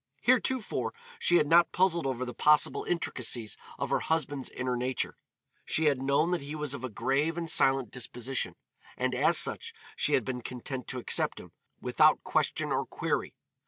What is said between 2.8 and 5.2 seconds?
intricacies of her husband's inner nature.